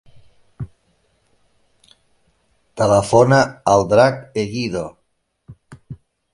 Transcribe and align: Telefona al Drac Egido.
Telefona 2.83 3.39
al 3.77 3.87
Drac 3.95 4.21
Egido. 4.47 4.85